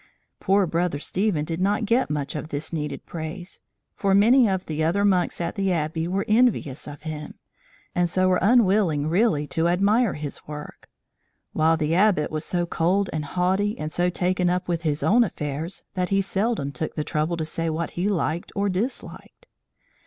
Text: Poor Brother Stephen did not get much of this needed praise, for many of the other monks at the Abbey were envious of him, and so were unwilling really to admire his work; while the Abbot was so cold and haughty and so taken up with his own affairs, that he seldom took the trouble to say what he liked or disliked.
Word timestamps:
Poor 0.39 0.65
Brother 0.65 0.97
Stephen 0.97 1.45
did 1.45 1.61
not 1.61 1.85
get 1.85 2.09
much 2.09 2.35
of 2.35 2.47
this 2.49 2.73
needed 2.73 3.05
praise, 3.05 3.61
for 3.95 4.15
many 4.15 4.49
of 4.49 4.65
the 4.65 4.83
other 4.83 5.05
monks 5.05 5.39
at 5.39 5.53
the 5.53 5.71
Abbey 5.71 6.07
were 6.07 6.25
envious 6.27 6.87
of 6.87 7.03
him, 7.03 7.35
and 7.93 8.09
so 8.09 8.27
were 8.27 8.39
unwilling 8.41 9.05
really 9.07 9.45
to 9.45 9.67
admire 9.67 10.15
his 10.15 10.39
work; 10.47 10.89
while 11.53 11.77
the 11.77 11.93
Abbot 11.93 12.31
was 12.31 12.43
so 12.45 12.65
cold 12.65 13.11
and 13.13 13.25
haughty 13.25 13.77
and 13.77 13.91
so 13.91 14.09
taken 14.09 14.49
up 14.49 14.67
with 14.67 14.81
his 14.81 15.03
own 15.03 15.23
affairs, 15.23 15.83
that 15.93 16.09
he 16.09 16.19
seldom 16.19 16.71
took 16.71 16.95
the 16.95 17.03
trouble 17.03 17.37
to 17.37 17.45
say 17.45 17.69
what 17.69 17.91
he 17.91 18.09
liked 18.09 18.51
or 18.55 18.69
disliked. 18.69 19.45